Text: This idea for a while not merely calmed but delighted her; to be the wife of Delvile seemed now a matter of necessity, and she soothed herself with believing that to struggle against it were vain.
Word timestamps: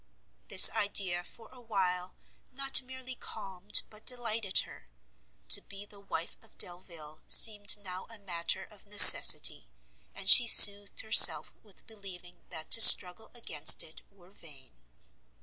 This 0.47 0.71
idea 0.71 1.23
for 1.23 1.47
a 1.51 1.61
while 1.61 2.15
not 2.51 2.81
merely 2.81 3.13
calmed 3.13 3.83
but 3.91 4.03
delighted 4.03 4.57
her; 4.65 4.87
to 5.49 5.61
be 5.61 5.85
the 5.85 5.99
wife 5.99 6.35
of 6.41 6.57
Delvile 6.57 7.21
seemed 7.27 7.77
now 7.77 8.07
a 8.09 8.17
matter 8.17 8.63
of 8.63 8.87
necessity, 8.87 9.69
and 10.15 10.27
she 10.27 10.47
soothed 10.47 11.01
herself 11.01 11.53
with 11.61 11.85
believing 11.85 12.43
that 12.49 12.71
to 12.71 12.81
struggle 12.81 13.29
against 13.35 13.83
it 13.83 14.01
were 14.09 14.31
vain. 14.31 14.73